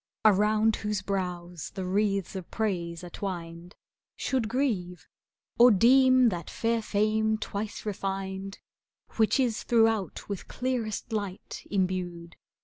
[0.25, 3.75] Around whose brows the wreaths of praise are twined,
[4.15, 5.05] Should grieve,
[5.59, 8.57] or deem that fair fame twice refined,
[9.11, 12.35] ^ Which is throughout with clearest light imbued.